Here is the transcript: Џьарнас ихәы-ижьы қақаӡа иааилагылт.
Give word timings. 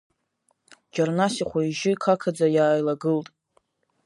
Џьарнас 0.93 1.35
ихәы-ижьы 1.41 1.91
қақаӡа 2.01 2.47
иааилагылт. 2.55 3.27